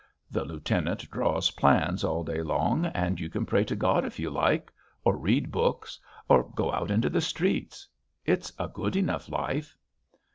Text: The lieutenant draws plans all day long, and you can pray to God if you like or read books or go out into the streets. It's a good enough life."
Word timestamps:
The 0.31 0.43
lieutenant 0.45 1.07
draws 1.11 1.51
plans 1.51 2.03
all 2.03 2.23
day 2.23 2.41
long, 2.41 2.87
and 2.87 3.19
you 3.19 3.29
can 3.29 3.45
pray 3.45 3.63
to 3.65 3.75
God 3.75 4.03
if 4.03 4.17
you 4.17 4.31
like 4.31 4.73
or 5.03 5.15
read 5.15 5.51
books 5.51 5.99
or 6.27 6.49
go 6.55 6.73
out 6.73 6.89
into 6.89 7.07
the 7.07 7.21
streets. 7.21 7.87
It's 8.25 8.51
a 8.57 8.67
good 8.67 8.95
enough 8.95 9.29
life." 9.29 9.77